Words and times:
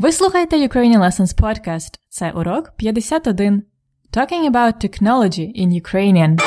Ви 0.00 0.12
слухаєте 0.12 0.56
Ukrainian 0.56 0.98
Lessons 0.98 1.40
Podcast. 1.40 1.98
Це 2.08 2.30
урок 2.30 2.72
51. 2.76 3.62
Talking 4.12 4.50
about 4.50 4.84
technology 4.84 5.62
in 5.62 5.82
Ukrainian. 5.82 6.40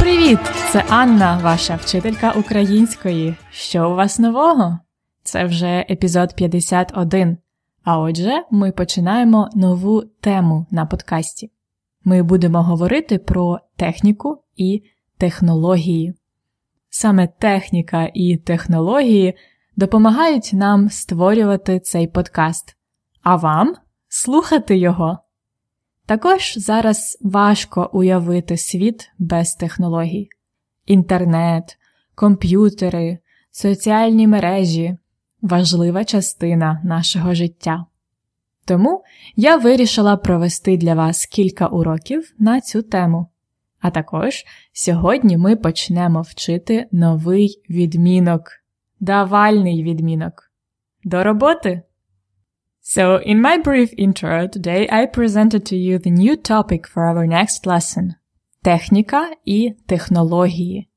Привіт! 0.00 0.38
Це 0.72 0.84
Анна, 0.88 1.40
ваша 1.42 1.76
вчителька 1.76 2.30
української. 2.30 3.34
Що 3.50 3.90
у 3.90 3.94
вас 3.94 4.18
нового? 4.18 4.78
Це 5.30 5.44
вже 5.44 5.86
епізод 5.90 6.34
51. 6.36 7.38
А 7.84 7.98
отже, 7.98 8.44
ми 8.50 8.72
починаємо 8.72 9.48
нову 9.54 10.02
тему 10.02 10.66
на 10.70 10.86
подкасті. 10.86 11.50
Ми 12.04 12.22
будемо 12.22 12.62
говорити 12.62 13.18
про 13.18 13.58
техніку 13.76 14.42
і 14.56 14.82
технології. 15.18 16.14
Саме 16.88 17.26
техніка 17.26 18.10
і 18.14 18.36
технології 18.36 19.34
допомагають 19.76 20.50
нам 20.52 20.90
створювати 20.90 21.80
цей 21.80 22.06
подкаст, 22.06 22.76
а 23.22 23.36
вам 23.36 23.74
слухати 24.08 24.78
його. 24.78 25.18
Також 26.06 26.54
зараз 26.56 27.18
важко 27.20 27.90
уявити 27.92 28.56
світ 28.56 29.10
без 29.18 29.54
технологій: 29.54 30.28
інтернет, 30.86 31.78
комп'ютери, 32.14 33.18
соціальні 33.50 34.26
мережі 34.26 34.96
важлива 35.42 36.04
частина 36.04 36.80
нашого 36.84 37.34
життя. 37.34 37.86
Тому 38.64 39.04
я 39.36 39.56
вирішила 39.56 40.16
провести 40.16 40.76
для 40.76 40.94
вас 40.94 41.26
кілька 41.26 41.66
уроків 41.66 42.34
на 42.38 42.60
цю 42.60 42.82
тему. 42.82 43.26
А 43.80 43.90
також 43.90 44.44
сьогодні 44.72 45.36
ми 45.36 45.56
почнемо 45.56 46.22
вчити 46.22 46.88
новий 46.92 47.62
відмінок, 47.70 48.42
давальний 49.00 49.84
відмінок. 49.84 50.52
До 51.04 51.24
роботи! 51.24 51.82
So, 52.96 53.28
in 53.28 53.40
my 53.40 53.62
brief 53.62 53.94
intro, 53.98 54.48
today 54.48 54.92
I 54.92 55.06
presented 55.18 55.62
to 55.70 55.76
you 55.76 55.98
the 55.98 56.10
new 56.10 56.36
topic 56.50 56.82
for 56.94 57.02
our 57.12 57.26
next 57.26 57.66
lesson 57.66 58.10
техніка 58.62 59.30
і 59.44 59.74
технології, 59.86 60.88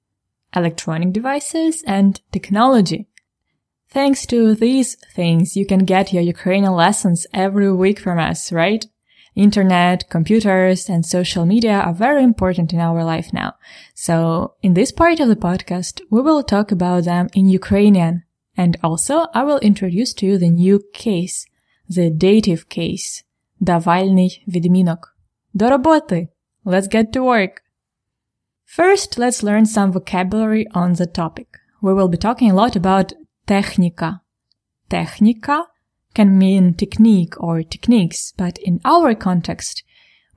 electronic 0.53 1.12
devices 1.12 1.90
and 1.90 2.22
technology. 2.34 3.06
Thanks 3.93 4.27
to 4.27 4.55
these 4.55 4.97
things, 5.15 5.57
you 5.57 5.65
can 5.65 5.84
get 5.84 6.12
your 6.12 6.23
Ukrainian 6.23 6.75
lessons 6.75 7.27
every 7.33 7.73
week 7.73 7.98
from 7.98 8.19
us, 8.19 8.53
right? 8.53 8.84
Internet, 9.34 10.11
computers, 10.11 10.91
and 10.91 11.07
social 11.07 11.47
media 11.47 11.79
are 11.81 11.95
very 11.95 12.23
important 12.23 12.73
in 12.73 12.81
our 12.81 13.03
life 13.05 13.33
now. 13.33 13.55
So, 13.95 14.55
in 14.62 14.75
this 14.75 14.93
part 14.93 15.21
of 15.21 15.29
the 15.29 15.37
podcast, 15.37 16.01
we 16.11 16.21
will 16.21 16.43
talk 16.43 16.71
about 16.71 17.05
them 17.05 17.29
in 17.34 17.48
Ukrainian. 17.48 18.25
And 18.57 18.77
also, 18.83 19.27
I 19.33 19.45
will 19.45 19.61
introduce 19.61 20.12
to 20.15 20.27
you 20.27 20.39
the 20.39 20.51
new 20.51 20.83
case, 20.93 21.47
the 21.89 22.11
dative 22.11 22.69
case, 22.69 23.25
давальний 23.61 24.45
відмінок. 24.48 25.17
До 25.53 25.69
роботи! 25.69 26.29
Let's 26.65 26.95
get 26.95 27.12
to 27.12 27.23
work! 27.23 27.62
First, 28.77 29.19
let's 29.19 29.43
learn 29.43 29.65
some 29.67 29.93
vocabulary 29.93 30.67
on 30.75 30.93
the 30.95 31.07
topic. 31.07 31.47
We 31.81 31.95
will 31.95 32.09
be 32.09 32.19
talking 32.19 32.51
a 32.51 32.55
lot 32.55 32.77
about 32.77 33.12
technica. 33.46 34.22
Technica 34.90 35.68
can 36.14 36.38
mean 36.38 36.74
technique 36.74 37.36
or 37.40 37.64
techniques, 37.64 38.34
but 38.38 38.58
in 38.60 38.80
our 38.86 39.16
context, 39.16 39.84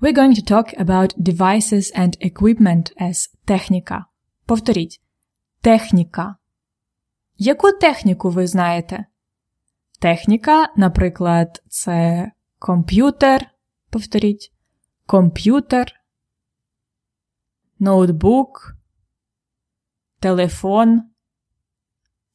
we're 0.00 0.12
going 0.12 0.34
to 0.34 0.42
talk 0.42 0.72
about 0.78 1.14
devices 1.18 1.90
and 1.94 2.16
equipment 2.20 2.92
as 3.00 3.30
техніка. 3.44 4.04
Повторіть. 4.46 5.00
Техніка. 5.60 6.36
Яку 7.38 7.72
техніку 7.72 8.30
ви 8.30 8.46
знаєте? 8.46 9.04
Техніка, 10.00 10.68
наприклад, 10.76 11.62
це 11.68 12.30
комп'ютер. 12.58 13.50
Повторіть. 13.90 14.52
Комп'ютер. 15.06 15.92
Ноутбук. 17.78 18.76
Телефон. 20.20 21.02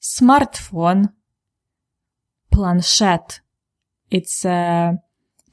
Смартфон. 0.03 1.09
Планшет. 2.49 3.43
It's 4.09 4.43
a 4.43 4.97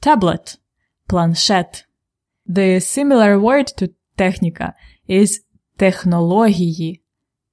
tablet. 0.01 0.57
Планшет. 1.07 1.85
The 2.47 2.79
similar 2.79 3.39
word 3.39 3.67
to 3.77 3.89
техніка 4.15 4.73
is 5.09 5.41
технології. 5.77 7.01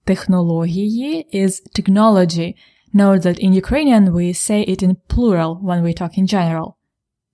Технології 0.05 1.27
is 1.35 1.51
technology. 1.79 2.55
Note 2.95 3.21
that 3.27 3.45
in 3.45 3.53
Ukrainian 3.53 4.13
we 4.13 4.33
say 4.33 4.65
it 4.67 4.83
in 4.83 4.97
plural 5.09 5.61
when 5.63 5.83
we 5.83 6.01
talk 6.01 6.19
in 6.19 6.35
general. 6.35 6.73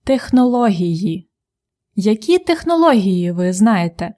Технології. 0.03 1.29
Які 1.95 2.39
технології 2.39 3.31
ви 3.31 3.53
знаєте? 3.53 4.13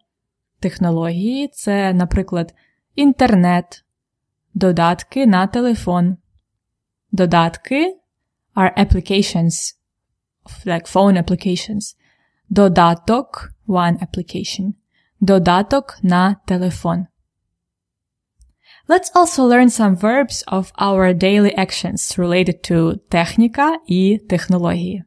Технології 0.60 1.48
це, 1.48 1.94
наприклад, 1.94 2.54
інтернет, 2.96 3.85
додатки 4.56 5.26
на 5.26 5.48
телефон. 5.48 6.18
Додатки 7.12 7.94
are 8.56 8.74
applications, 8.78 9.76
like 10.66 10.88
phone 10.88 11.18
applications. 11.18 11.96
Додаток 12.50 13.52
one 13.68 13.98
application. 14.00 14.74
Додаток 15.20 15.98
на 16.02 16.38
телефон. 16.48 17.08
Let's 18.88 19.12
also 19.16 19.44
learn 19.46 19.70
some 19.70 19.96
verbs 19.96 20.44
of 20.48 20.72
our 20.78 21.14
daily 21.14 21.54
actions 21.58 22.18
related 22.18 22.62
to 22.70 22.98
техніка 23.10 23.80
і 23.88 24.20
технології. 24.30 25.04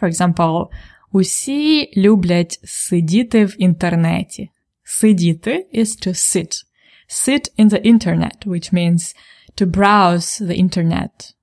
For 0.00 0.08
example, 0.08 0.66
усі 1.12 1.92
люблять 1.96 2.60
сидіти 2.64 3.44
в 3.44 3.62
інтернеті. 3.62 4.50
Сидіти 4.82 5.66
is 5.74 6.06
to 6.06 6.08
sit. 6.08 6.64
Sit 7.07 7.49
in 7.57 7.69
the 7.69 7.83
internet, 7.83 8.45
which 8.45 8.71
means 8.71 9.15
to 9.55 9.65
browse 9.65 10.37
the 10.37 10.55
internet. 10.55 11.33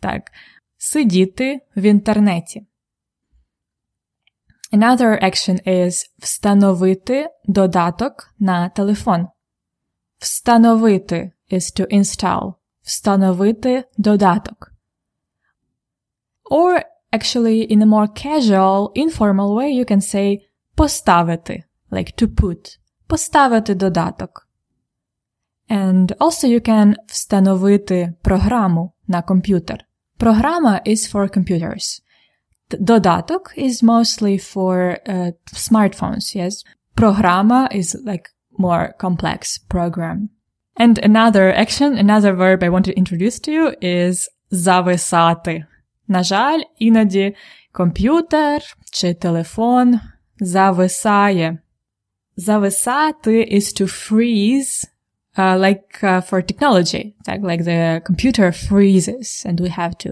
Так, 0.00 0.32
сидіти 0.78 1.60
в 1.76 1.82
інтернеті. 1.82 2.66
Another 4.72 5.24
action 5.24 5.68
is 5.68 6.10
встановити 6.18 7.28
додаток 7.44 8.34
на 8.38 8.68
телефон. 8.68 9.28
Встановити 10.18 11.32
is 11.52 11.80
to 11.80 11.86
install. 11.92 12.54
Встановити 12.82 13.84
додаток. 13.98 14.72
Or 16.50 16.82
actually 17.12 17.66
in 17.70 17.82
a 17.82 17.86
more 17.86 18.08
casual, 18.08 18.92
informal 18.94 19.54
way 19.54 19.70
you 19.70 19.84
can 19.84 20.00
say 20.00 20.38
поставити, 20.76 21.64
like 21.90 22.22
to 22.22 22.26
put. 22.26 22.78
Поставити 23.06 23.74
додаток. 23.74 24.47
And 25.68 26.16
also 26.18 26.46
you 26.46 26.60
can 26.60 26.94
встановити 27.06 28.12
програму 28.22 28.92
на 29.06 29.22
комп'ютер. 29.22 29.78
Програма 30.18 30.80
is 30.86 31.06
for 31.12 31.28
computers. 31.28 32.00
Додаток 32.70 33.52
is 33.56 33.82
mostly 33.82 34.38
for 34.38 34.98
uh, 35.06 35.32
smartphones, 35.54 36.34
yes. 36.34 36.64
Програма 36.96 37.68
is 37.72 37.96
like 38.04 38.28
more 38.58 38.94
complex 38.98 39.58
program. 39.68 40.30
And 40.76 40.98
another 40.98 41.52
action, 41.52 41.96
another 41.96 42.32
verb 42.34 42.62
I 42.62 42.68
want 42.68 42.84
to 42.86 42.96
introduce 42.96 43.38
to 43.40 43.52
you 43.52 43.74
is 43.80 44.28
зависати. 44.50 45.64
На 46.08 46.22
жаль, 46.22 46.60
іноді 46.78 47.34
комп'ютер 47.72 48.62
чи 48.92 49.14
телефон 49.14 50.00
зависає. 50.40 51.58
Зависати 52.36 53.48
is 53.52 53.80
to 53.80 53.86
freeze, 53.86 54.84
uh, 55.39 55.57
like 55.57 56.03
uh, 56.03 56.21
for 56.29 56.41
technology, 56.41 57.03
like, 57.27 57.41
like 57.41 57.63
the 57.63 58.01
computer 58.09 58.51
freezes 58.51 59.43
and 59.47 59.59
we 59.59 59.69
have 59.69 59.97
to 60.05 60.11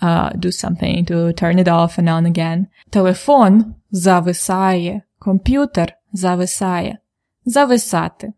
uh, 0.00 0.30
do 0.44 0.50
something 0.52 1.04
to 1.04 1.32
turn 1.32 1.58
it 1.58 1.68
off 1.68 1.98
and 1.98 2.08
on 2.08 2.24
again. 2.26 2.66
Телефон 2.90 3.74
зависає, 3.90 5.02
комп'ютер 5.18 5.94
зависає. 6.12 6.98
Зависати. 7.44 8.32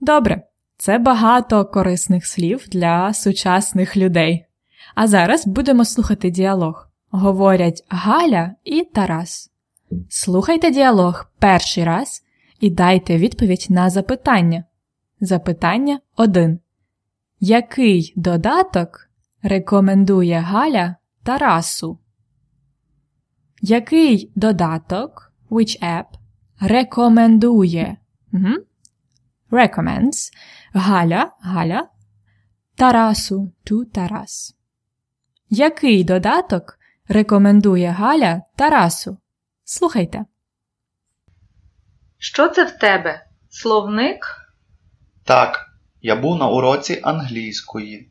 Добре, 0.00 0.42
це 0.76 0.98
багато 0.98 1.64
корисних 1.64 2.26
слів 2.26 2.64
для 2.68 3.14
сучасних 3.14 3.96
людей. 3.96 4.44
А 4.94 5.06
зараз 5.06 5.46
будемо 5.46 5.84
слухати 5.84 6.30
діалог. 6.30 6.88
Говорять 7.10 7.84
Галя 7.88 8.54
і 8.64 8.84
Тарас. 8.84 9.50
Слухайте 10.08 10.70
діалог 10.70 11.26
перший 11.38 11.84
раз 11.84 12.22
і 12.60 12.70
дайте 12.70 13.16
відповідь 13.16 13.66
на 13.70 13.90
запитання. 13.90 14.64
Запитання 15.20 16.00
1. 16.16 16.60
Який 17.40 18.12
додаток 18.16 19.10
рекомендує 19.42 20.38
Галя 20.38 20.96
Тарасу? 21.22 21.98
Який 23.60 24.32
додаток 24.34 25.32
which 25.50 25.82
app 25.82 26.04
рекомендує 26.60 27.96
угу. 28.32 28.54
recommends 29.50 30.32
Галя 30.72 31.32
Галя 31.40 31.88
Тарасу 32.74 33.52
to 33.64 33.84
Тарас? 33.84 34.56
Який 35.50 36.04
додаток 36.04 36.78
рекомендує 37.08 37.88
Галя 37.90 38.42
Тарасу? 38.56 39.18
Слухайте. 39.64 40.24
Що 42.18 42.48
це 42.48 42.64
в 42.64 42.78
тебе? 42.78 43.26
Словник? 43.48 44.45
Так, 45.26 45.66
я 46.02 46.16
був 46.16 46.38
на 46.38 46.48
уроці 46.48 47.00
англійської. 47.02 48.08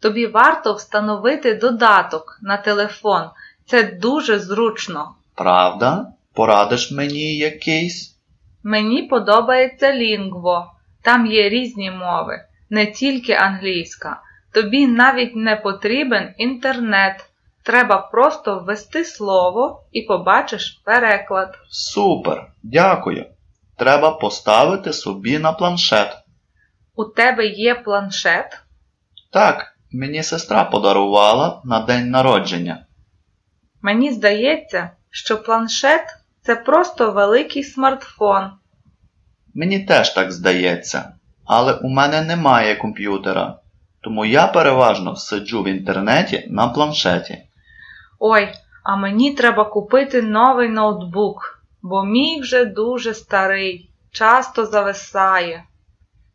Тобі 0.00 0.26
варто 0.26 0.74
встановити 0.74 1.54
додаток 1.54 2.38
на 2.42 2.56
телефон. 2.56 3.30
Це 3.66 3.82
дуже 3.82 4.38
зручно. 4.38 5.14
Правда? 5.34 6.06
Порадиш 6.34 6.92
мені 6.92 7.36
якийсь? 7.36 8.16
Мені 8.62 9.02
подобається 9.02 9.92
лінгво. 9.92 10.72
Там 11.02 11.26
є 11.26 11.48
різні 11.48 11.90
мови, 11.90 12.44
не 12.70 12.86
тільки 12.86 13.32
англійська. 13.32 14.20
Тобі 14.52 14.86
навіть 14.86 15.36
не 15.36 15.56
потрібен 15.56 16.34
інтернет. 16.36 17.26
Треба 17.62 17.98
просто 17.98 18.58
ввести 18.58 19.04
слово 19.04 19.82
і 19.92 20.02
побачиш 20.02 20.80
переклад. 20.84 21.58
Супер, 21.68 22.46
дякую. 22.62 23.26
Треба 23.76 24.10
поставити 24.10 24.92
собі 24.92 25.38
на 25.38 25.52
планшет. 25.52 26.21
У 26.94 27.04
тебе 27.04 27.46
є 27.46 27.74
планшет? 27.74 28.62
Так, 29.32 29.76
мені 29.92 30.22
сестра 30.22 30.64
подарувала 30.64 31.60
на 31.64 31.80
день 31.80 32.10
народження. 32.10 32.86
Мені 33.82 34.12
здається, 34.12 34.90
що 35.10 35.42
планшет 35.42 36.02
це 36.42 36.56
просто 36.56 37.12
великий 37.12 37.64
смартфон. 37.64 38.50
Мені 39.54 39.80
теж 39.80 40.10
так 40.10 40.32
здається, 40.32 41.12
але 41.44 41.72
у 41.72 41.88
мене 41.88 42.22
немає 42.22 42.76
комп'ютера, 42.76 43.58
тому 44.00 44.24
я 44.24 44.46
переважно 44.46 45.16
сиджу 45.16 45.62
в 45.62 45.68
інтернеті 45.68 46.46
на 46.50 46.68
планшеті. 46.68 47.38
Ой, 48.18 48.48
а 48.82 48.96
мені 48.96 49.34
треба 49.34 49.64
купити 49.64 50.22
новий 50.22 50.68
ноутбук, 50.68 51.62
бо 51.82 52.04
мій 52.04 52.40
вже 52.40 52.64
дуже 52.64 53.14
старий, 53.14 53.90
часто 54.10 54.66
зависає. 54.66 55.64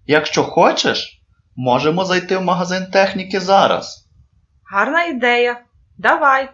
Якщо 0.07 0.43
хочеш, 0.43 1.23
можемо 1.55 2.05
зайти 2.05 2.37
в 2.37 2.41
магазин 2.41 2.85
техніки 2.85 3.39
зараз. 3.39 4.09
Гарна 4.71 5.05
ідея. 5.05 5.65
Давай. 5.97 6.49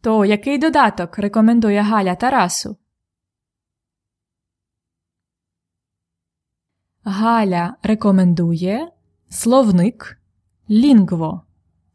То 0.00 0.24
який 0.24 0.58
додаток 0.58 1.18
рекомендує 1.18 1.80
Галя 1.82 2.14
Тарасу? 2.14 2.76
Галя 7.04 7.74
рекомендує 7.82 8.88
словник 9.30 10.18
лінгво. 10.70 11.42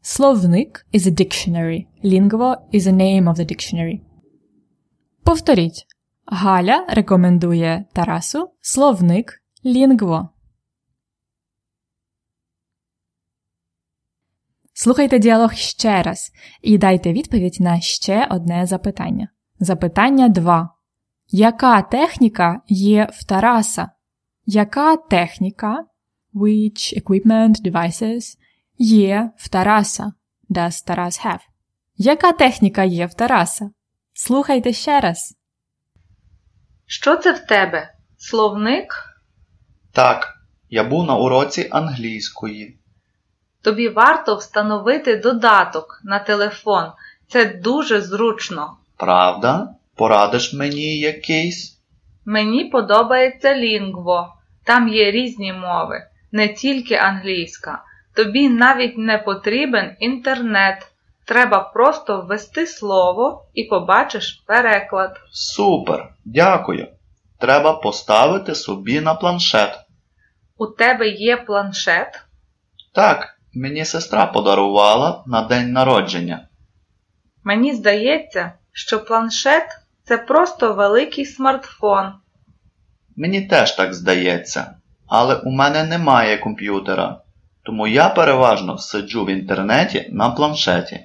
Словник 0.02 0.86
is 0.94 1.00
a 1.00 1.10
dictionary. 1.10 1.86
Lingvo 2.04 2.56
is 2.72 2.86
a 2.86 2.92
name 2.92 3.24
of 3.24 3.34
the 3.34 3.44
dictionary. 3.44 4.00
Повторіть. 5.24 5.95
Галя 6.28 6.84
рекомендує 6.88 7.84
Тарасу 7.92 8.50
словник 8.60 9.42
лінгво. 9.64 10.28
Слухайте 14.72 15.18
діалог 15.18 15.52
ще 15.52 16.02
раз 16.02 16.32
і 16.62 16.78
дайте 16.78 17.12
відповідь 17.12 17.56
на 17.60 17.80
ще 17.80 18.26
одне 18.30 18.66
запитання. 18.66 19.28
Запитання 19.60 20.28
2. 20.28 20.70
Яка 21.28 21.82
техніка 21.82 22.60
є 22.68 23.08
в 23.12 23.24
Тараса? 23.24 23.90
Яка 24.46 24.96
техніка 24.96 25.84
which 26.34 27.02
equipment 27.02 27.70
devices 27.70 28.38
є 28.78 29.30
в 29.36 29.48
Тараса? 29.48 30.12
Does 30.50 30.86
Тарас 30.86 31.26
have? 31.26 31.40
Яка 31.96 32.32
техніка 32.32 32.84
є 32.84 33.06
в 33.06 33.14
Тараса? 33.14 33.70
Слухайте 34.12 34.72
ще 34.72 35.00
раз. 35.00 35.35
Що 36.86 37.16
це 37.16 37.32
в 37.32 37.46
тебе? 37.46 37.92
Словник? 38.18 38.94
Так, 39.92 40.38
я 40.70 40.84
був 40.84 41.06
на 41.06 41.16
уроці 41.16 41.68
англійської. 41.70 42.76
Тобі 43.62 43.88
варто 43.88 44.36
встановити 44.36 45.16
додаток 45.16 46.00
на 46.04 46.18
телефон. 46.18 46.92
Це 47.28 47.44
дуже 47.44 48.00
зручно. 48.00 48.76
Правда? 48.96 49.68
Порадиш 49.94 50.52
мені 50.52 50.98
якийсь? 50.98 51.78
Мені 52.24 52.64
подобається 52.64 53.54
лінгво. 53.54 54.34
Там 54.64 54.88
є 54.88 55.10
різні 55.10 55.52
мови, 55.52 56.06
не 56.32 56.48
тільки 56.48 56.94
англійська. 56.94 57.82
Тобі 58.14 58.48
навіть 58.48 58.98
не 58.98 59.18
потрібен 59.18 59.96
інтернет. 59.98 60.86
Треба 61.26 61.60
просто 61.60 62.20
ввести 62.20 62.66
слово 62.66 63.46
і 63.54 63.64
побачиш 63.64 64.44
переклад. 64.46 65.20
Супер, 65.30 66.14
дякую. 66.24 66.88
Треба 67.40 67.72
поставити 67.72 68.54
собі 68.54 69.00
на 69.00 69.14
планшет. 69.14 69.78
У 70.56 70.66
тебе 70.66 71.08
є 71.08 71.36
планшет? 71.36 72.22
Так, 72.94 73.38
мені 73.54 73.84
сестра 73.84 74.26
подарувала 74.26 75.22
на 75.26 75.42
день 75.42 75.72
народження. 75.72 76.48
Мені 77.44 77.74
здається, 77.74 78.52
що 78.72 79.04
планшет 79.04 79.66
це 80.04 80.18
просто 80.18 80.74
великий 80.74 81.24
смартфон. 81.24 82.12
Мені 83.16 83.42
теж 83.42 83.72
так 83.72 83.94
здається, 83.94 84.76
але 85.06 85.34
у 85.34 85.50
мене 85.50 85.84
немає 85.84 86.38
комп'ютера, 86.38 87.20
тому 87.62 87.86
я 87.86 88.08
переважно 88.08 88.78
сиджу 88.78 89.24
в 89.24 89.30
інтернеті 89.30 90.08
на 90.12 90.30
планшеті. 90.30 91.00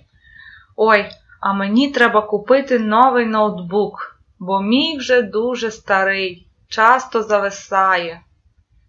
Ой, 0.84 1.12
а 1.40 1.54
мені 1.54 1.92
треба 1.92 2.22
купити 2.22 2.80
новий 2.80 3.26
ноутбук, 3.26 4.22
бо 4.40 4.62
мій 4.62 4.98
вже 4.98 5.22
дуже 5.22 5.72
старий, 5.72 6.48
часто 6.68 7.24
зависає. 7.24 8.22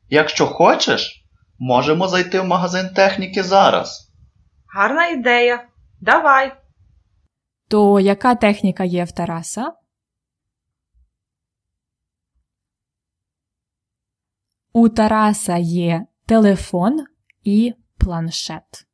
Якщо 0.08 0.46
хочеш, 0.46 1.24
можемо 1.58 2.08
зайти 2.08 2.40
в 2.40 2.44
магазин 2.44 2.88
техніки 2.88 3.42
зараз. 3.42 4.12
Гарна 4.74 5.08
ідея. 5.08 5.68
Давай. 6.00 6.52
То 7.68 8.00
яка 8.00 8.34
техніка 8.34 8.84
є 8.84 9.04
в 9.04 9.12
Тараса? 9.12 9.72
У 14.72 14.88
Тараса 14.88 15.56
є 15.56 16.06
телефон 16.26 17.04
і 17.44 17.74
планшет. 17.98 18.86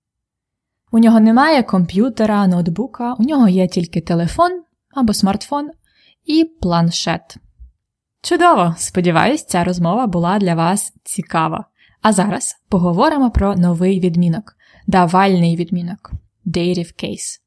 У 0.91 0.99
нього 0.99 1.21
немає 1.21 1.63
комп'ютера, 1.63 2.47
ноутбука, 2.47 3.15
у 3.19 3.23
нього 3.23 3.49
є 3.49 3.69
тільки 3.69 4.01
телефон 4.01 4.63
або 4.95 5.15
смартфон 5.15 5.71
і 6.25 6.45
планшет. 6.45 7.37
Чудово! 8.23 8.75
Сподіваюсь, 8.79 9.45
ця 9.45 9.65
розмова 9.65 10.07
була 10.07 10.39
для 10.39 10.55
вас 10.55 10.93
цікава. 11.05 11.65
А 12.03 12.13
зараз 12.13 12.57
поговоримо 12.69 13.31
про 13.31 13.57
новий 13.57 14.01
відмінок 14.01 14.57
давальний 14.87 15.57
відмінок 15.57 16.13
dative 16.47 17.05
case. 17.05 17.41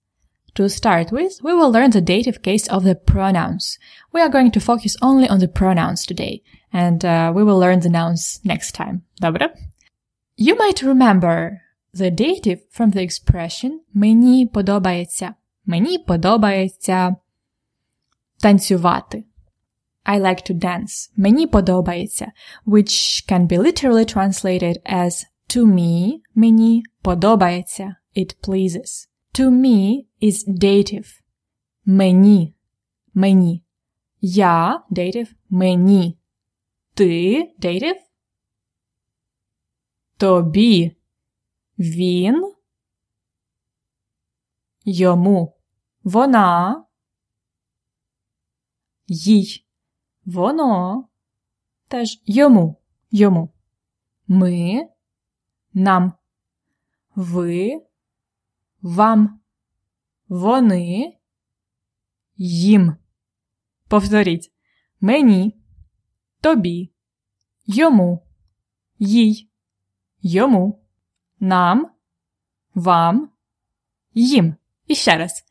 To 0.56 0.64
start 0.64 1.10
with, 1.12 1.42
we 1.44 1.54
will 1.56 1.72
learn 1.72 1.92
the 1.92 2.02
dative 2.02 2.40
case 2.48 2.68
of 2.76 2.84
the 2.84 2.96
pronouns. 2.96 3.80
We 4.14 4.20
are 4.20 4.34
going 4.36 4.52
to 4.52 4.60
focus 4.60 4.94
only 5.02 5.28
on 5.30 5.40
the 5.40 5.48
pronouns 5.60 6.06
today, 6.12 6.36
and 6.74 7.00
uh, 7.06 7.32
we 7.36 7.44
will 7.48 7.60
learn 7.64 7.80
the 7.80 7.94
nouns 8.00 8.42
next 8.44 8.72
time. 8.80 9.02
Добре? 9.20 9.54
You 10.38 10.56
might 10.58 10.84
remember 10.84 11.62
the 11.95 12.11
dative 12.11 12.59
from 12.79 12.93
the 12.93 13.01
expression 13.01 13.71
мені 13.95 14.47
подобається. 14.47 15.35
Мені 15.67 15.99
подобається 15.99 17.17
танцювати. 18.41 19.25
I 20.05 20.21
like 20.21 20.51
to 20.51 20.55
dance. 20.55 21.11
Мені 21.17 21.47
подобається, 21.47 22.33
which 22.67 23.33
can 23.33 23.47
be 23.47 23.59
literally 23.59 24.17
translated 24.17 24.77
as 24.93 25.25
to 25.49 25.67
me, 25.67 26.21
мені 26.35 26.85
подобається. 27.03 27.97
It 28.17 28.37
pleases. 28.49 29.09
To 29.39 29.51
me 29.51 30.05
is 30.23 30.49
dative. 30.49 31.07
Мені. 31.85 32.55
Мені. 33.15 33.63
Я 34.21 34.83
dative. 34.91 35.29
Мені. 35.51 36.19
Ти 36.95 37.43
dative. 37.61 38.01
Тобі. 40.17 40.97
Він. 41.82 42.54
Йому. 44.86 45.58
Вона. 46.04 46.86
Їй. 49.08 49.66
Воно. 50.26 51.08
Теж 51.88 52.22
йому. 52.26 52.82
Йому. 53.12 53.54
Ми. 54.28 54.90
Нам. 55.74 56.14
ви, 57.16 57.82
вам, 58.82 59.40
вони, 60.28 61.18
їм. 62.38 62.96
Повторіть. 63.88 64.54
Мені, 65.02 65.62
тобі, 66.42 66.94
йому, 67.66 68.28
їй, 69.00 69.50
йому, 70.22 70.86
нам, 71.42 71.92
вам, 72.76 73.30
їм. 74.14 74.56
І 74.88 74.96
ще 74.96 75.18
раз. 75.18 75.44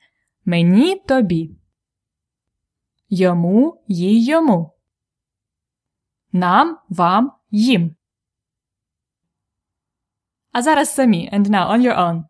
Мені 0.45 0.97
тобі. 0.97 1.57
Йому, 3.09 3.83
їй 3.89 4.25
йому. 4.25 4.73
Нам, 6.33 6.79
вам, 6.89 7.33
їм. 7.51 7.97
А 10.53 10.63
зараз 10.63 10.95
самі. 10.95 11.31
And 11.33 11.47
now 11.47 11.71
on 11.71 11.81
your 11.81 11.99
own. 11.99 12.25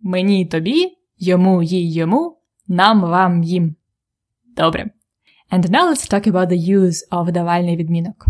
Мені 0.00 0.46
тобі, 0.46 0.98
йому, 1.16 1.62
їй 1.62 1.92
йому, 1.92 2.42
нам, 2.68 3.00
вам, 3.00 3.42
їм. 3.42 3.76
Добре. 4.44 4.90
And 5.50 5.64
now 5.70 5.88
let's 5.90 6.12
talk 6.12 6.26
about 6.26 6.48
the 6.48 6.78
use 6.78 7.08
of 7.10 7.32
давальний 7.32 7.76
відмінок. 7.76 8.26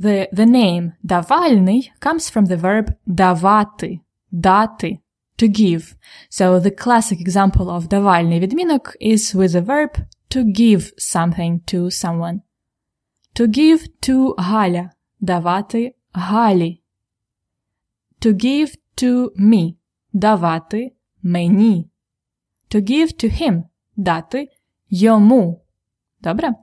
The, 0.00 0.28
the 0.32 0.46
name 0.46 0.92
давальний 1.02 1.90
comes 2.00 2.30
from 2.30 2.46
the 2.46 2.56
verb 2.56 2.94
давати, 3.06 4.00
дати, 4.30 4.98
to 5.38 5.48
give. 5.48 5.94
So 6.30 6.60
the 6.60 6.70
classic 6.70 7.20
example 7.20 7.68
of 7.68 7.88
давальний 7.88 8.40
відмінок 8.40 8.96
is 9.00 9.34
with 9.34 9.52
the 9.52 9.66
verb 9.66 9.90
to 10.30 10.44
give 10.44 10.92
something 10.98 11.60
to 11.72 11.90
someone. 11.90 12.40
To 13.34 13.46
give 13.46 13.88
to 14.00 14.34
Галя. 14.38 14.90
Давати 15.20 15.94
Галі. 16.12 16.82
To 18.20 18.32
give 18.32 18.76
to 19.02 19.30
me. 19.36 19.74
Давати 20.12 20.92
мені. 21.22 21.90
To 22.70 22.80
give 22.80 23.24
to 23.24 23.42
him. 23.42 23.64
Дати 23.96 24.48
йому. 24.90 25.64
Добре? 26.20 26.54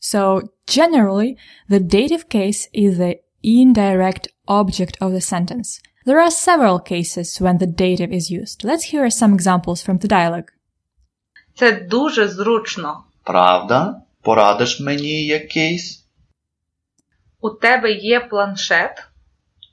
So, 0.00 0.42
generally, 0.68 1.36
the 1.68 1.80
dative 1.80 2.28
case 2.28 2.68
is 2.72 2.98
the 2.98 3.20
indirect 3.42 4.28
object 4.48 4.96
of 5.00 5.12
the 5.12 5.20
sentence. 5.20 5.80
There 6.06 6.20
are 6.20 6.30
several 6.30 6.78
cases 6.80 7.40
when 7.40 7.58
the 7.58 7.66
dative 7.66 8.12
is 8.12 8.30
used. 8.30 8.64
Let's 8.64 8.84
hear 8.84 9.08
some 9.10 9.32
examples 9.34 9.82
from 9.82 9.98
the 9.98 10.08
dialogue. 10.08 10.50
Це 11.54 11.72
дуже 11.72 12.28
зручно. 12.28 13.04
Правда? 13.22 14.02
Порадиш 14.22 14.80
мені 14.80 15.24
якийсь? 15.26 16.04
У 17.40 17.50
тебе 17.50 17.92
є 17.92 18.20
планшет? 18.20 19.08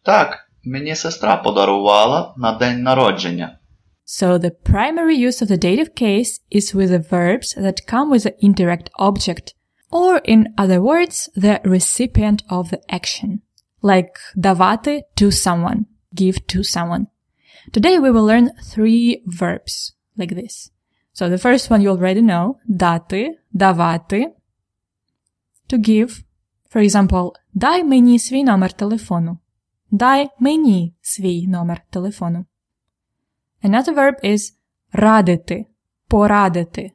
Так, 0.04 0.50
мені 0.64 0.96
сестра 0.96 1.38
подарувала 1.38 2.34
на 2.38 2.52
день 2.52 2.84
народження. 2.84 3.58
So 4.06 4.38
the 4.38 4.52
primary 4.52 5.16
use 5.16 5.42
of 5.42 5.48
the 5.48 5.58
dative 5.58 5.96
case 5.96 6.42
is 6.52 6.76
with 6.76 6.90
the 6.90 7.00
verbs 7.00 7.54
that 7.56 7.88
come 7.88 8.10
with 8.12 8.24
the 8.24 8.36
indirect 8.42 8.90
object, 9.00 9.56
or 9.92 10.20
in 10.20 10.54
other 10.58 10.82
words, 10.82 11.30
the 11.36 11.60
recipient 11.64 12.44
of 12.50 12.70
the 12.70 12.82
action, 12.90 13.42
like 13.82 14.18
давати 14.38 15.02
to 15.16 15.32
someone, 15.32 15.86
give 16.16 16.46
to 16.48 16.64
someone. 16.64 17.08
Today 17.72 18.00
we 18.00 18.10
will 18.12 18.26
learn 18.26 18.52
three 18.64 19.22
verbs 19.26 19.94
like 20.18 20.36
this. 20.36 20.72
So 21.14 21.30
the 21.30 21.38
first 21.38 21.70
one 21.70 21.82
you 21.82 21.90
already 21.90 22.22
know, 22.22 22.56
дати, 22.66 23.38
давати, 23.54 24.34
to 25.70 25.78
give. 25.78 26.24
For 26.74 26.82
example, 26.82 27.32
дай 27.54 27.84
мені 27.84 28.20
свій 28.20 28.44
номер 28.44 28.74
телефону. 28.74 29.38
Дай 29.92 30.30
мені 30.40 30.96
свій 31.02 31.48
номер 31.48 31.82
телефону. 31.90 32.46
Another 33.64 33.96
verb 33.96 34.26
is 34.26 34.54
радити, 34.94 35.66
порадити. 36.08 36.92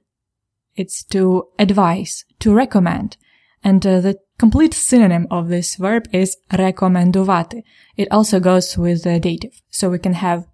It's 0.81 1.03
to 1.05 1.45
advise, 1.59 2.25
to 2.41 2.55
recommend. 2.55 3.17
And 3.65 3.87
uh, 3.87 4.01
the 4.01 4.19
complete 4.39 4.75
synonym 4.75 5.27
of 5.31 5.49
this 5.49 5.77
verb 5.77 6.05
is 6.13 6.37
рекомендувати. 6.51 7.63
It 7.97 8.09
also 8.11 8.41
goes 8.41 8.77
with 8.77 9.03
the 9.03 9.21
dative. 9.21 9.63
So 9.71 9.91
we 9.91 9.99
can 9.99 10.15
have 10.15 10.45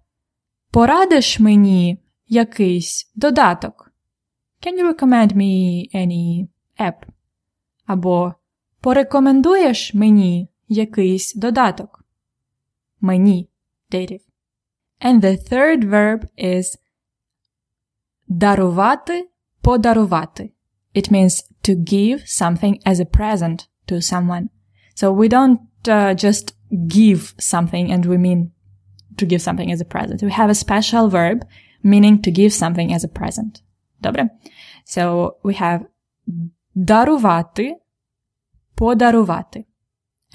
Порадиш 0.71 1.39
мені 1.39 1.97
якийсь 2.27 3.11
додаток? 3.15 3.91
Can 4.61 4.77
you 4.77 4.93
recommend 4.93 5.35
me 5.35 5.85
any 5.95 6.47
app? 6.79 6.95
Або 7.85 8.33
порекомендуєш 8.81 9.93
мені 9.93 10.49
якийсь 10.67 11.33
додаток? 11.33 12.05
Мені, 13.01 13.49
dative. 13.91 14.21
And 15.01 15.21
the 15.21 15.51
third 15.51 15.83
verb 15.89 16.25
is 16.37 16.77
дарувати, 18.27 19.29
подарувати. 19.67 20.51
It 20.95 21.11
means 21.11 21.43
to 21.67 21.75
give 21.75 22.19
something 22.25 22.79
as 22.85 22.99
a 22.99 23.05
present 23.05 23.67
to 23.87 24.01
someone. 24.01 24.49
So 24.95 25.11
we 25.11 25.27
don't 25.27 25.59
uh, 25.87 26.13
just 26.13 26.53
give 26.87 27.33
something 27.39 27.91
and 27.91 28.05
we 28.05 28.17
mean 28.17 28.51
to 29.17 29.25
give 29.25 29.41
something 29.41 29.71
as 29.71 29.81
a 29.81 29.85
present. 29.85 30.21
We 30.21 30.31
have 30.31 30.49
a 30.49 30.61
special 30.65 31.09
verb 31.09 31.45
meaning 31.83 32.21
to 32.21 32.31
give 32.31 32.53
something 32.53 32.93
as 32.93 33.03
a 33.03 33.07
present. 33.19 33.61
Добре? 34.01 34.29
So 34.85 35.31
we 35.43 35.53
have 35.53 35.81
дарувати, 36.75 37.75
подарувати. 38.75 39.65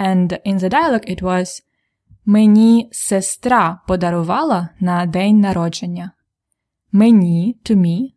And 0.01 0.39
in 0.45 0.59
the 0.59 0.71
dialogue 0.71 1.11
it 1.11 1.23
was 1.23 1.63
Мені 2.29 2.89
сестра 2.93 3.81
подарувала 3.87 4.69
на 4.81 5.07
день 5.07 5.41
народження. 5.41 6.11
Мені, 6.93 7.57
to 7.65 7.77
me, 7.77 8.11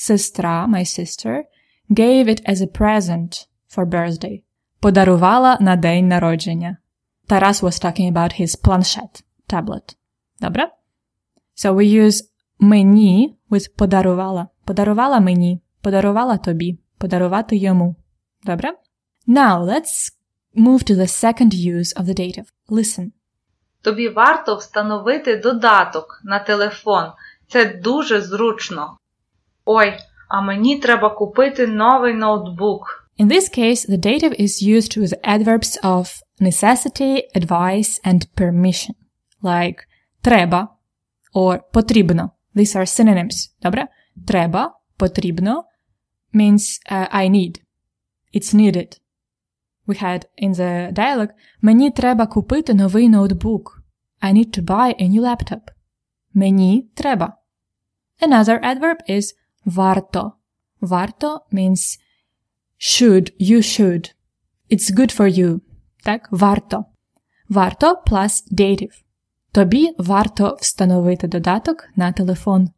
сестра, 0.00 0.66
my 0.66 0.82
sister, 0.82 1.44
gave 1.90 2.26
it 2.26 2.40
as 2.46 2.62
a 2.62 2.66
present 2.66 3.46
for 3.68 3.84
birthday. 3.84 4.42
Подарувала 4.80 5.58
на 5.60 5.76
день 5.76 6.08
народження. 6.08 6.76
Тарас 7.26 7.62
was 7.62 7.84
talking 7.84 8.12
about 8.12 8.40
his 8.40 8.56
planchet, 8.56 9.22
tablet. 9.48 9.96
Добре? 10.40 10.70
So 11.56 11.74
we 11.74 12.04
use 12.04 12.22
мені 12.58 13.36
with 13.50 13.76
подарувала. 13.76 14.48
Подарувала 14.64 15.20
мені, 15.20 15.62
подарувала 15.82 16.36
тобі, 16.36 16.78
подарувати 16.98 17.56
йому. 17.56 17.96
Добре? 18.42 18.72
Now 19.28 19.64
let's 19.64 20.12
move 20.56 20.90
to 20.90 20.94
the 20.96 21.08
second 21.24 21.54
use 21.54 22.00
of 22.00 22.04
the 22.04 22.20
dative. 22.20 22.46
Listen. 22.68 23.10
Тобі 23.82 24.08
варто 24.08 24.56
встановити 24.56 25.36
додаток 25.36 26.20
на 26.24 26.38
телефон. 26.38 27.12
Це 27.48 27.64
дуже 27.64 28.20
зручно. 28.20 28.96
Ой, 29.69 29.93
а 30.29 30.41
мені 30.41 30.79
треба 30.79 31.09
купити 31.09 31.67
новий 31.67 32.13
ноутбук. 32.13 33.01
In 33.19 33.27
this 33.27 33.59
case, 33.59 33.89
the 33.89 33.97
dative 33.97 34.41
is 34.41 34.61
used 34.61 34.97
with 34.97 35.13
adverbs 35.23 35.79
of 35.83 36.21
necessity, 36.41 37.21
advice, 37.35 38.01
and 38.05 38.27
permission, 38.35 38.95
like 39.43 39.77
треба 40.21 40.67
or 41.33 41.59
потрібно. 41.73 42.31
These 42.55 42.75
are 42.75 42.85
synonyms. 42.85 43.51
Добре? 43.61 43.87
Треба, 44.27 44.79
потрібно 44.97 45.63
means 46.33 46.79
uh, 46.91 47.07
I 47.15 47.29
need. 47.29 47.61
It's 48.33 48.53
needed. 48.53 48.99
We 49.87 49.95
had 49.95 50.25
in 50.37 50.53
the 50.53 50.93
dialogue 50.93 51.29
Мені 51.61 51.91
треба 51.91 52.27
купити 52.27 52.73
новий 52.73 53.09
ноутбук. 53.09 53.83
I 54.21 54.33
need 54.33 54.59
to 54.59 54.65
buy 54.65 54.95
a 55.01 55.09
new 55.09 55.21
laptop. 55.21 55.61
Мені 56.33 56.89
треба. 56.95 57.37
Another 58.21 58.59
adverb 58.59 58.97
is 59.09 59.33
варто. 59.65 60.33
Варто 60.81 61.39
means 61.51 61.97
should, 62.77 63.31
you 63.39 63.61
should. 63.61 64.11
It's 64.69 64.91
good 64.91 65.11
for 65.11 65.27
you. 65.27 65.61
Так, 66.03 66.27
варто. 66.31 66.85
Варто 67.49 68.03
plus 68.07 68.43
dative. 68.51 69.03
Тобі 69.51 69.95
варто 69.97 70.57
встановити 70.61 71.27
додаток 71.27 71.89
на 71.95 72.11
телефон. 72.11 72.69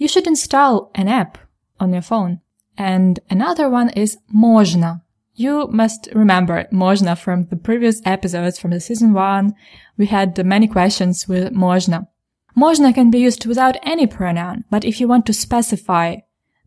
You 0.00 0.08
should 0.08 0.26
install 0.26 0.90
an 0.94 1.08
app 1.08 1.38
on 1.78 1.90
your 1.90 2.08
phone. 2.08 2.38
And 2.78 3.18
another 3.30 3.68
one 3.70 3.98
is 3.98 4.16
можна. 4.28 5.00
You 5.38 5.68
must 5.72 6.12
remember 6.14 6.64
можна 6.72 7.14
from 7.14 7.46
the 7.48 7.56
previous 7.56 8.00
episodes 8.06 8.58
from 8.58 8.70
the 8.70 8.80
season 8.80 9.12
one. 9.12 9.52
We 9.98 10.06
had 10.06 10.44
many 10.44 10.68
questions 10.68 11.28
with 11.28 11.52
можна. 11.52 12.06
Можна 12.54 12.92
can 12.92 13.10
be 13.10 13.18
used 13.18 13.46
without 13.46 13.76
any 13.82 14.06
pronoun, 14.06 14.64
but 14.70 14.84
if 14.84 15.00
you 15.00 15.08
want 15.08 15.26
to 15.26 15.32
specify 15.32 16.16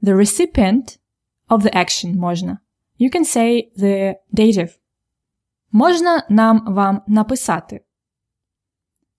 the 0.01 0.15
recipient 0.15 0.98
of 1.50 1.63
the 1.63 1.74
action 1.74 2.17
можна, 2.17 2.58
you 3.00 3.10
can 3.10 3.24
say 3.24 3.70
the 3.77 4.15
dative. 4.34 4.77
Можна 5.72 6.24
нам 6.29 6.63
вам 6.67 7.01
написати? 7.08 7.79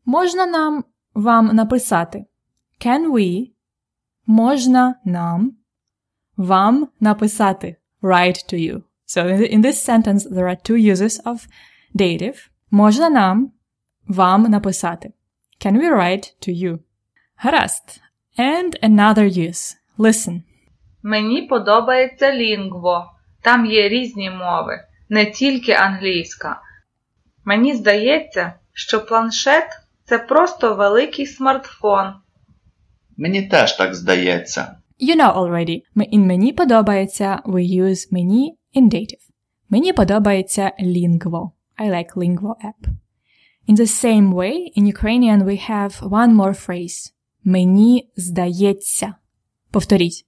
Можна 0.04 0.46
нам 0.46 0.84
вам 1.14 1.46
написати? 1.46 2.24
Can 2.80 3.12
we? 3.12 3.50
Можна 4.26 4.94
нам 5.04 5.52
вам 6.36 6.88
написати? 7.00 7.76
Write 8.02 8.52
to 8.52 8.56
you. 8.56 8.82
So 9.06 9.26
in 9.26 9.62
this 9.62 9.82
sentence, 9.82 10.24
there 10.24 10.48
are 10.48 10.56
two 10.56 10.76
uses 10.76 11.20
of 11.24 11.46
dative. 11.94 12.48
Можна 12.70 13.10
нам 13.10 13.52
вам 14.08 14.42
написати. 14.42 15.12
Can 15.59 15.77
we 15.77 15.89
write 15.89 16.33
to 16.41 16.51
you? 16.51 16.79
Гаразд. 17.35 17.99
And 18.37 18.79
another 18.81 19.25
use. 19.25 19.75
Listen. 19.97 20.41
Мені 21.03 21.41
подобається 21.41 22.35
лінгво. 22.35 23.05
Там 23.41 23.65
є 23.65 23.89
різні 23.89 24.29
мови, 24.29 24.79
не 25.09 25.25
тільки 25.25 25.71
англійська. 25.71 26.61
Мені 27.45 27.73
здається, 27.73 28.53
що 28.73 29.05
планшет 29.05 29.67
це 30.05 30.19
просто 30.19 30.75
великий 30.75 31.25
смартфон. 31.25 32.13
Мені 33.17 33.41
теж 33.41 33.73
так 33.73 33.95
здається. 33.95 34.77
You 35.01 35.15
know 35.15 35.33
already. 35.35 35.81
In 35.95 36.25
мені 36.25 36.53
подобається 36.53 37.41
we 37.45 37.83
use 37.83 38.07
мені 38.11 38.57
in 38.75 38.83
dative. 38.83 39.29
Мені 39.69 39.93
подобається 39.93 40.71
lingvo. 40.79 41.51
I 41.77 41.89
like 41.89 42.13
lingvo 42.15 42.49
app. 42.49 42.93
In 43.68 43.76
the 43.76 43.86
same 43.86 44.32
way, 44.32 44.72
in 44.74 44.86
Ukrainian 44.86 45.44
we 45.44 45.56
have 45.70 45.92
one 46.00 46.34
more 46.34 46.54
phrase. 46.66 47.12
Мені 47.44 48.10
здається. 48.16 49.14
Повторіть. 49.70 50.26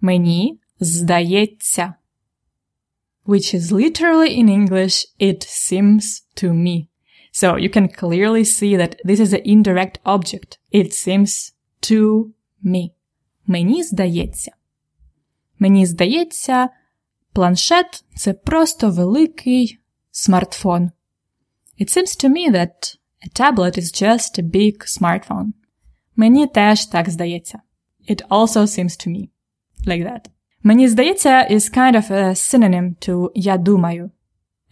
Мені 0.00 0.60
здається. 0.80 1.94
Which 3.26 3.54
is 3.54 3.70
literally 3.72 4.30
in 4.40 4.48
English, 4.48 5.06
it 5.20 5.46
seems 5.46 6.04
to 6.36 6.52
me. 6.52 6.86
So 7.32 7.56
you 7.56 7.70
can 7.70 7.88
clearly 7.88 8.44
see 8.44 8.76
that 8.76 8.96
this 9.04 9.20
is 9.20 9.32
an 9.32 9.42
indirect 9.44 9.96
object. 10.04 10.58
It 10.72 10.92
seems 10.92 11.52
to 11.90 12.30
me. 12.64 12.90
Мені 13.46 13.82
здається. 13.82 14.52
Мені 15.58 15.86
здається, 15.86 16.68
планшет 17.32 18.04
це 18.16 18.32
просто 18.32 18.90
великий 18.90 19.78
смартфон. 20.10 20.90
It 21.78 21.90
seems 21.90 22.16
to 22.16 22.28
me 22.28 22.50
that 22.50 22.96
a 23.24 23.28
tablet 23.28 23.78
is 23.78 23.92
just 23.92 24.38
a 24.38 24.42
big 24.42 24.84
smartphone. 24.84 25.52
Мені 26.16 26.46
теж 26.46 26.86
так 26.86 27.10
здається. 27.10 27.58
It 28.10 28.28
also 28.28 28.60
seems 28.60 29.06
to 29.06 29.10
me. 29.10 29.28
Like 29.86 30.04
that. 30.04 30.28
Мені 30.62 30.88
здається 30.88 31.48
is 31.50 31.76
kind 31.76 31.96
of 31.96 32.12
a 32.12 32.34
synonym 32.34 32.94
to 33.08 33.30
я 33.34 33.56
думаю. 33.56 34.10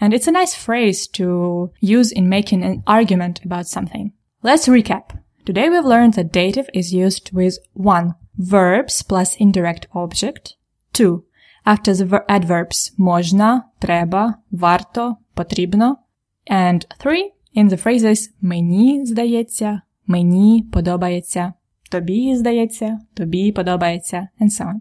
And 0.01 0.13
it's 0.13 0.29
a 0.29 0.33
nice 0.33 0.55
phrase 0.67 1.07
to 1.19 1.27
use 1.83 2.11
in 2.13 2.29
making 2.29 2.63
an 2.65 2.83
argument 2.87 3.45
about 3.45 3.67
something. 3.67 4.13
Let's 4.43 4.69
recap. 4.69 5.07
Today 5.45 5.69
we've 5.69 5.85
learned 5.85 6.15
that 6.15 6.33
dative 6.33 6.69
is 6.73 6.95
used 6.95 7.33
with 7.33 7.59
1. 7.75 8.15
Verbs 8.39 9.03
plus 9.03 9.37
indirect 9.37 9.87
object. 9.93 10.57
2. 10.93 11.25
After 11.65 11.95
the 11.95 12.25
adverbs 12.29 12.95
можна, 12.99 13.63
треба, 13.79 14.35
варто, 14.51 15.17
потрібно. 15.35 15.97
And 16.51 16.85
3. 16.99 17.33
In 17.57 17.69
the 17.69 17.83
phrases 17.83 18.31
мені 18.41 19.07
здається, 19.07 19.81
мені 20.07 20.69
подобається, 20.73 21.53
тобі 21.91 22.37
здається, 22.37 22.99
тобі 23.15 23.53
подобається, 23.53 24.29
and 24.41 24.51
so 24.51 24.67
on. 24.67 24.75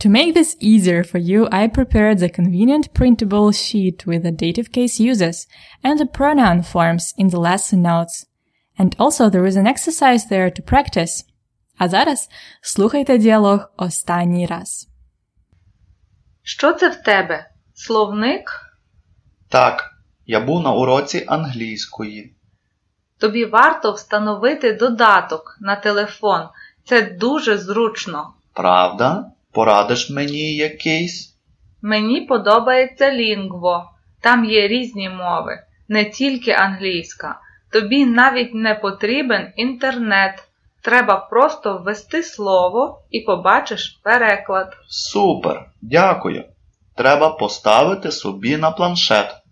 To 0.00 0.08
make 0.08 0.34
this 0.34 0.56
easier 0.62 1.04
for 1.04 1.18
you, 1.18 1.46
I 1.52 1.68
prepared 1.68 2.18
the 2.18 2.30
convenient 2.30 2.94
printable 2.94 3.52
sheet 3.52 4.06
with 4.06 4.22
the 4.22 4.32
dative 4.32 4.72
case 4.72 4.98
uses 4.98 5.46
and 5.84 5.98
the 5.98 6.06
pronoun 6.06 6.62
forms 6.62 7.12
in 7.18 7.28
the 7.28 7.38
lesson 7.38 7.82
notes. 7.82 8.24
And 8.78 8.96
also 8.98 9.28
there 9.28 9.44
is 9.44 9.56
an 9.56 9.66
exercise 9.66 10.24
there 10.30 10.50
to 10.50 10.62
practice. 10.62 11.24
А 11.78 11.88
зараз 11.88 12.28
слухайте 12.62 13.18
діалог 13.18 13.72
останній 13.76 14.46
раз. 14.46 14.88
Що 16.42 16.72
це 16.72 16.88
в 16.88 17.02
тебе? 17.02 17.50
Словник? 17.74 18.50
Так, 19.48 19.90
Я 20.27 20.39
був 20.39 20.63
на 20.63 20.73
уроці 20.73 21.25
англійської. 21.27 22.33
Тобі 23.19 23.45
варто 23.45 23.91
встановити 23.91 24.73
додаток 24.73 25.57
на 25.61 25.75
телефон. 25.75 26.41
Це 26.85 27.01
дуже 27.01 27.57
зручно. 27.57 28.33
Правда? 28.53 29.25
Порадиш 29.51 30.09
мені 30.09 30.55
якийсь? 30.55 31.35
Мені 31.81 32.21
подобається 32.21 33.11
лінгво. 33.11 33.91
Там 34.21 34.45
є 34.45 34.67
різні 34.67 35.09
мови, 35.09 35.59
не 35.87 36.05
тільки 36.05 36.51
англійська. 36.51 37.39
Тобі 37.71 38.05
навіть 38.05 38.53
не 38.53 38.75
потрібен 38.75 39.53
інтернет. 39.55 40.43
Треба 40.81 41.15
просто 41.15 41.77
ввести 41.77 42.23
слово 42.23 43.01
і 43.09 43.19
побачиш 43.19 43.99
переклад. 44.03 44.77
Супер, 44.87 45.65
дякую. 45.81 46.43
Треба 46.95 47.29
поставити 47.29 48.11
собі 48.11 48.57
на 48.57 48.71
планшет. 48.71 49.44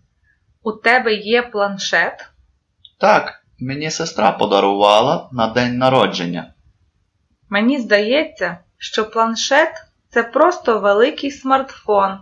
У 0.66 0.72
тебе 0.72 1.14
є 1.14 1.42
планшет? 1.42 2.30
Так, 2.98 3.44
мені 3.60 3.90
сестра 3.90 4.32
подарувала 4.32 5.28
на 5.32 5.46
день 5.46 5.78
народження. 5.78 6.52
Мені 7.48 7.78
здається, 7.78 8.58
що 8.78 9.10
планшет 9.10 9.68
це 10.10 10.22
просто 10.22 10.80
великий 10.80 11.30
смартфон. 11.30 12.18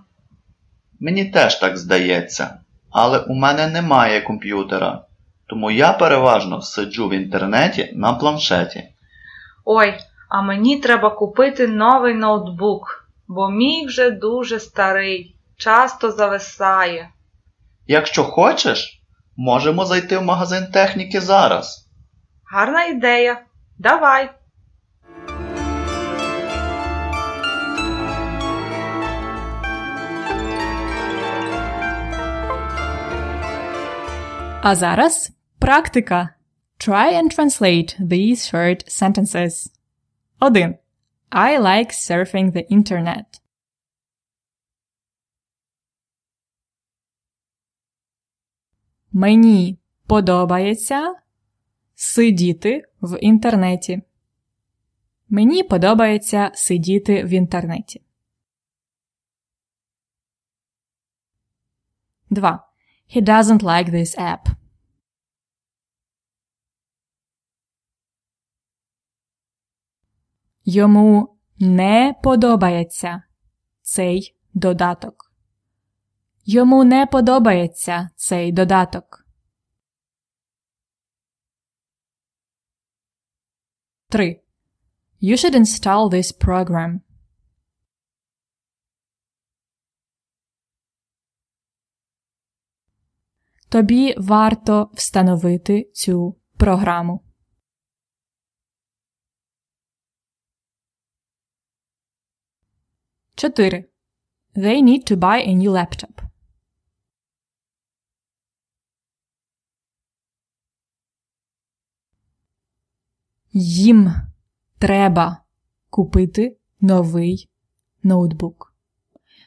Мені 1.00 1.24
теж 1.24 1.55
так 1.55 1.76
здається, 1.76 2.61
але 2.90 3.18
у 3.18 3.35
мене 3.35 3.66
немає 3.66 4.20
комп'ютера, 4.20 5.05
тому 5.46 5.70
я 5.70 5.92
переважно 5.92 6.62
сиджу 6.62 7.09
в 7.09 7.12
інтернеті 7.12 7.90
на 7.94 8.12
планшеті. 8.12 8.88
Ой, 9.64 9.94
а 10.28 10.42
мені 10.42 10.81
треба 10.81 11.11
купити 11.11 11.68
новий 11.68 12.14
ноутбук, 12.14 13.09
бо 13.28 13.50
мій 13.50 13.87
вже 13.87 14.11
дуже 14.11 14.61
старий, 14.61 15.37
часто 15.57 16.11
зависає. 16.11 17.09
Якщо 17.87 18.25
хочеш, 18.25 19.03
можемо 19.37 19.85
зайти 19.85 20.18
в 20.18 20.23
магазин 20.23 20.66
техніки 20.66 21.21
зараз. 21.21 21.90
Гарна 22.53 22.85
ідея. 22.85 23.42
Давай. 23.79 24.31
А 34.62 34.75
зараз 34.75 35.33
практика. 35.59 36.29
Try 36.79 37.14
and 37.14 37.37
translate 37.37 37.97
these 38.01 38.53
short 38.53 38.88
sentences. 38.88 39.71
1. 40.40 40.79
I 41.31 41.59
like 41.59 41.92
surfing 41.92 42.53
the 42.53 42.66
internet. 42.71 43.41
Мені 49.12 49.79
подобається 50.07 51.14
сидіти 51.94 52.83
в 53.01 53.18
інтернеті. 53.18 54.03
Мені 55.29 55.62
подобається 55.62 56.51
сидіти 56.55 57.25
в 57.25 57.29
інтернеті. 57.29 58.03
2. 62.31 62.68
He 63.16 63.22
doesn't 63.22 63.62
like 63.62 63.90
this 63.90 64.18
app. 64.18 64.46
Йому 70.64 71.38
не 71.59 72.14
подобається 72.22 73.22
цей 73.83 74.37
додаток. 74.55 75.32
Йому 76.44 76.85
не 76.85 77.07
подобається 77.07 78.11
цей 78.16 78.52
додаток. 78.52 79.26
3. 84.09 84.42
You 85.22 85.37
should 85.37 85.55
install 85.55 86.11
this 86.11 86.38
program. 86.38 87.00
Тобі 93.68 94.14
варто 94.18 94.90
встановити 94.94 95.90
цю 95.94 96.40
програму. 96.57 97.24
Чотири. 103.35 103.88
They 104.55 104.83
need 104.83 105.11
to 105.11 105.16
buy 105.16 105.48
a 105.48 105.55
new 105.55 105.70
laptop. 105.70 106.21
Їм 113.52 114.12
треба 114.78 115.42
купити 115.90 116.56
новий 116.80 117.50
ноутбук. 118.02 118.74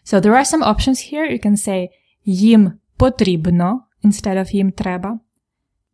So 0.05 0.21
there 0.21 0.33
are 0.33 0.45
some 0.45 0.63
options 0.63 1.13
here. 1.13 1.31
You 1.31 1.45
can 1.45 1.57
say 1.67 1.89
їм 2.25 2.71
потрібно 2.97 3.81
instead 4.03 4.37
of 4.37 4.55
їм 4.55 4.71
треба. 4.71 5.19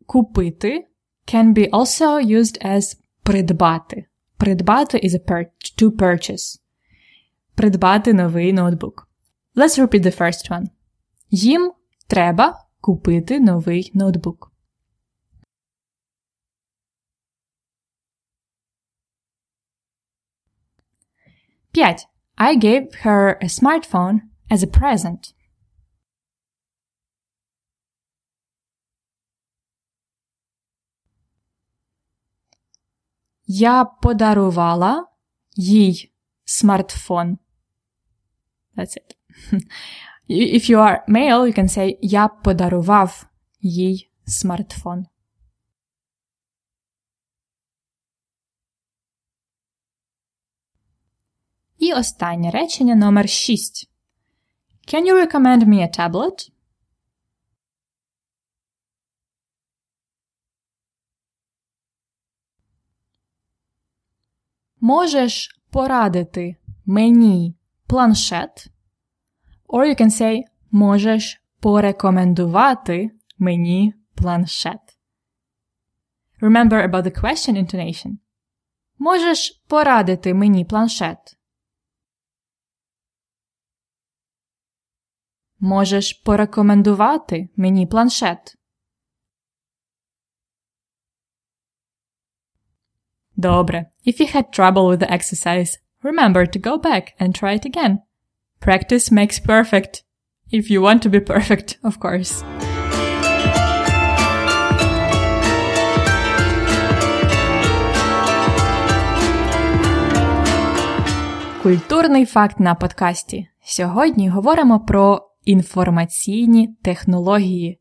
Купити 0.06 0.88
can 1.28 1.54
be 1.54 1.70
also 1.70 2.26
used 2.26 2.66
as 2.66 2.98
придбати. 3.24 4.06
Придбати 4.38 4.98
is 4.98 5.12
a 5.12 5.26
pur 5.26 5.46
to 5.82 5.92
purchase. 5.92 6.60
Придбати 7.56 8.14
новий 8.14 8.54
ноутбук. 8.54 9.08
Let's 9.56 9.80
repeat 9.80 10.04
the 10.06 10.22
first 10.22 10.52
one. 10.52 10.66
Їм 11.30 11.72
треба 12.08 12.66
купити 12.82 13.40
новий 13.40 13.92
ноутбук. 13.94 14.51
5. 21.75 22.07
I 22.39 22.55
gave 22.57 22.95
her 23.03 23.39
a 23.41 23.49
smartphone 23.49 24.21
as 24.51 24.63
a 24.63 24.67
present. 24.67 25.35
Я 33.47 33.85
подарувала 33.85 35.07
їй 35.57 36.13
смартфон. 36.45 37.39
That's 38.77 38.97
it. 38.97 39.17
If 40.29 40.71
you 40.71 40.79
are 40.79 41.01
male, 41.09 41.47
you 41.47 41.59
can 41.59 41.69
say 41.69 41.99
Я 42.03 42.29
подарував 42.29 43.27
їй 43.61 44.11
смартфон. 44.27 45.07
І 51.82 51.94
останнє 51.94 52.52
речення 52.52 52.96
номер 52.96 53.30
6. 53.30 53.90
Can 54.88 55.02
you 55.02 55.14
recommend 55.14 55.64
me 55.64 55.82
a 55.82 56.00
tablet? 56.00 56.52
Можеш 64.80 65.62
порадити 65.70 66.56
мені 66.86 67.56
планшет? 67.88 68.68
Or 69.68 69.86
you 69.86 70.02
can 70.02 70.22
say 70.22 70.42
можеш 70.72 71.42
порекомендувати 71.60 73.12
мені 73.38 73.94
планшет. 74.16 74.98
Remember 76.42 76.90
about 76.90 77.04
the 77.04 77.22
question 77.24 77.58
intonation. 77.58 78.18
Можеш 78.98 79.64
порадити 79.68 80.34
мені 80.34 80.66
планшет? 80.66 81.38
Можеш 85.64 86.14
порекомендувати 86.14 87.50
мені 87.56 87.88
планшет? 87.88 88.58
Добре. 93.36 93.86
If 94.08 94.22
you 94.22 94.36
had 94.36 94.60
trouble 94.60 94.88
with 94.88 94.98
the 94.98 95.12
exercise, 95.12 95.78
remember 96.04 96.46
to 96.48 96.60
go 96.60 96.82
back 96.82 97.04
and 97.20 97.42
try 97.42 97.54
it 97.60 97.66
again. 97.66 97.98
Practice 98.60 99.12
makes 99.12 99.40
perfect. 99.40 100.04
If 100.52 100.64
you 100.72 100.82
want 100.82 101.02
to 101.04 101.10
be 101.10 101.20
perfect, 101.20 101.80
of 101.84 102.00
course. 102.00 102.44
Культурний 111.64 112.26
факт 112.26 112.60
на 112.60 112.76
подкасті. 112.76 113.48
Сьогодні 113.64 114.30
говоримо 114.30 114.80
про 114.80 115.31
інформаційні 115.45 116.77
технології 116.83 117.81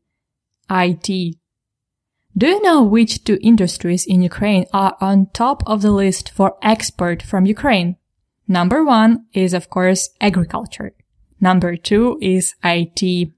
IT. 0.68 1.10
Do 2.36 2.46
you 2.52 2.60
know 2.66 2.82
which 2.82 3.24
two 3.24 3.38
industries 3.42 4.06
in 4.06 4.20
Ukraine 4.22 4.66
are 4.72 4.94
on 5.00 5.26
top 5.32 5.58
of 5.66 5.80
the 5.80 5.90
list 6.02 6.30
for 6.36 6.48
export 6.62 7.22
from 7.22 7.46
Ukraine? 7.46 7.96
Number 8.46 8.84
one 8.84 9.12
is, 9.32 9.54
of 9.54 9.64
course, 9.70 10.02
agriculture. 10.20 10.90
Number 11.40 11.76
two 11.76 12.18
is 12.20 12.54
IT. 12.62 13.32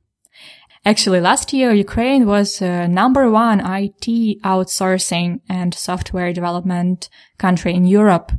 Actually, 0.84 1.20
last 1.20 1.52
year, 1.52 1.72
Ukraine 1.72 2.26
was 2.26 2.60
uh, 2.60 2.86
number 2.86 3.30
one 3.30 3.60
IT 3.60 4.06
outsourcing 4.42 5.40
and 5.48 5.74
software 5.74 6.32
development 6.32 7.08
country 7.38 7.74
in 7.74 7.84
Europe. 7.84 8.32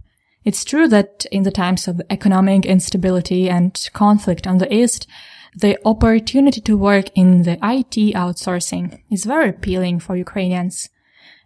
It's 0.43 0.63
true 0.65 0.87
that 0.87 1.25
in 1.31 1.43
the 1.43 1.51
times 1.51 1.87
of 1.87 2.01
economic 2.09 2.65
instability 2.65 3.49
and 3.49 3.73
conflict 3.93 4.47
on 4.47 4.57
the 4.57 4.73
East, 4.73 5.07
the 5.56 5.78
opportunity 5.84 6.60
to 6.62 6.76
work 6.76 7.06
in 7.14 7.42
the 7.42 7.54
IT 7.62 8.14
outsourcing 8.14 9.00
is 9.10 9.24
very 9.24 9.50
appealing 9.50 10.00
for 10.00 10.16
Ukrainians. 10.16 10.88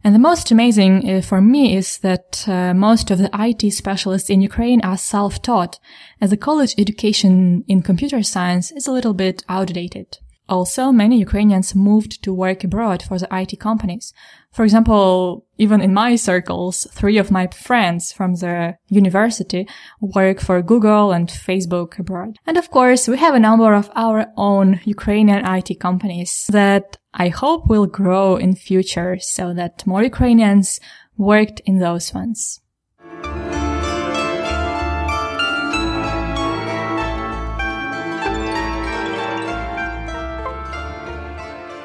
And 0.05 0.15
the 0.15 0.21
most 0.21 0.51
amazing 0.51 1.11
uh, 1.11 1.21
for 1.21 1.41
me 1.41 1.77
is 1.77 1.99
that 1.99 2.45
uh, 2.49 2.73
most 2.73 3.11
of 3.11 3.19
the 3.19 3.31
IT 3.35 3.71
specialists 3.73 4.31
in 4.31 4.41
Ukraine 4.41 4.81
are 4.83 4.97
self-taught, 4.97 5.79
as 6.21 6.31
the 6.31 6.37
college 6.37 6.75
education 6.79 7.65
in 7.67 7.83
computer 7.83 8.23
science 8.23 8.71
is 8.71 8.87
a 8.87 8.93
little 8.93 9.15
bit 9.15 9.45
outdated. 9.49 10.19
Also, 10.49 10.91
many 10.93 11.19
Ukrainians 11.19 11.75
moved 11.75 12.23
to 12.23 12.33
work 12.33 12.65
abroad 12.65 13.03
for 13.03 13.19
the 13.19 13.29
IT 13.31 13.61
companies. 13.61 14.15
For 14.52 14.64
example, 14.64 15.46
even 15.58 15.82
in 15.82 15.96
my 15.96 16.16
circles, 16.16 16.88
three 16.92 17.18
of 17.18 17.32
my 17.32 17.48
friends 17.48 18.12
from 18.12 18.36
the 18.36 18.76
university 18.88 19.68
work 20.00 20.40
for 20.40 20.62
Google 20.62 21.12
and 21.12 21.28
Facebook 21.28 21.98
abroad. 21.98 22.38
And 22.46 22.58
of 22.58 22.70
course, 22.70 23.08
we 23.08 23.18
have 23.18 23.34
a 23.34 23.40
number 23.40 23.74
of 23.74 23.90
our 23.96 24.28
own 24.38 24.80
Ukrainian 24.86 25.44
IT 25.44 25.80
companies 25.80 26.46
that 26.50 26.98
I 27.16 27.30
hope 27.30 27.68
will 27.68 27.88
grow 27.88 28.36
in 28.36 28.56
future 28.56 29.18
so 29.20 29.56
that 29.56 29.88
more 29.88 30.04
Ukrainians 30.04 30.80
worked 31.18 31.60
in 31.66 31.80
those 31.80 32.14
ones. 32.14 32.60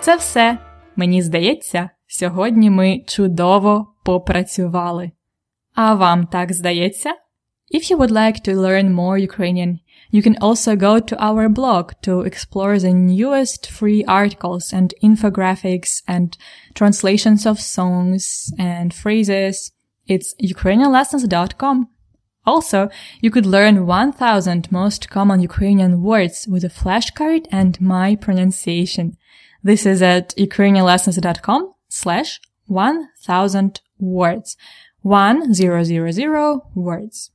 Це 0.01 0.17
все. 0.17 0.59
Мені 0.97 1.23
здається, 1.23 1.91
сьогодні 2.13 2.71
ми 2.71 3.05
чудово 3.07 3.95
попрацювали. 4.05 5.11
А 5.75 5.95
вам 5.95 6.27
так 6.27 6.53
здається? 6.53 7.15
If 7.75 7.91
you 7.91 7.99
would 7.99 8.11
like 8.11 8.41
to 8.49 8.55
learn 8.55 8.95
more 8.95 9.19
Ukrainian, 9.19 9.81
you 10.11 10.23
can 10.23 10.37
also 10.47 10.75
go 10.75 10.99
to 11.01 11.15
our 11.29 11.49
blog 11.51 11.93
to 12.07 12.23
explore 12.31 12.79
the 12.79 12.95
newest 12.95 13.61
free 13.79 14.03
articles 14.07 14.73
and 14.79 14.89
infographics 15.09 15.93
and 16.15 16.29
translations 16.75 17.41
of 17.51 17.57
songs 17.61 18.25
and 18.59 18.89
phrases. 19.03 19.73
It's 20.13 20.35
ukrainianlessons.com. 20.55 21.77
Also, 22.47 22.89
you 23.21 23.31
could 23.31 23.45
learn 23.45 23.87
1000 23.87 24.73
most 24.73 25.11
common 25.11 25.41
Ukrainian 25.41 26.03
words 26.03 26.49
with 26.49 26.65
a 26.65 26.77
flashcard 26.81 27.43
and 27.61 27.79
my 27.81 28.17
pronunciation. 28.17 29.07
This 29.63 29.85
is 29.85 30.01
at 30.01 30.35
ukrainianlessons.com 30.37 31.75
slash 31.94 32.40
1000 32.68 33.82
words. 34.00 34.58
1000 35.02 36.62
words. 36.74 37.32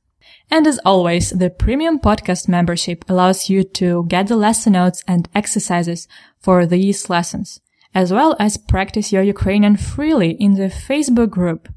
And 0.51 0.67
as 0.67 0.79
always, 0.85 1.29
the 1.29 1.49
premium 1.49 1.99
podcast 1.99 2.47
membership 2.47 3.05
allows 3.07 3.49
you 3.49 3.63
to 3.63 4.05
get 4.07 4.27
the 4.27 4.35
lesson 4.35 4.73
notes 4.73 5.03
and 5.07 5.29
exercises 5.33 6.07
for 6.39 6.65
these 6.65 7.09
lessons, 7.09 7.61
as 7.93 8.11
well 8.11 8.35
as 8.39 8.57
practice 8.57 9.11
your 9.13 9.23
Ukrainian 9.23 9.77
freely 9.77 10.31
in 10.31 10.55
the 10.55 10.69
Facebook 10.87 11.29
group. 11.29 11.69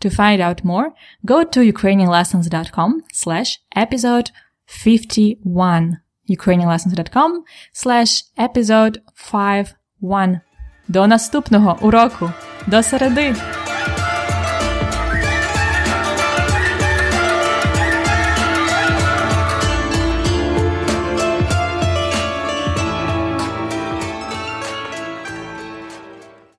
To 0.00 0.10
find 0.10 0.40
out 0.42 0.64
more, 0.64 0.94
go 1.24 1.44
to 1.44 1.60
ukrainianlessons.com 1.60 3.04
slash 3.12 3.60
episode 3.74 4.30
51. 4.66 6.00
ukrainianlessons.com 6.28 7.44
slash 7.72 8.24
episode 8.36 9.02
51. 9.14 10.42
До 10.92 11.06
наступного 11.06 11.78
уроку! 11.80 12.30
До 12.66 12.82
середи! 12.82 13.34